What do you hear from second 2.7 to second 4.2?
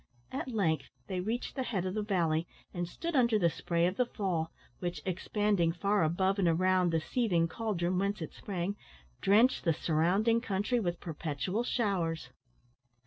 and stood under the spray of the